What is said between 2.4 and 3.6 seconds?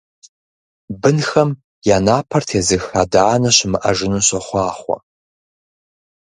тезых адэ-анэ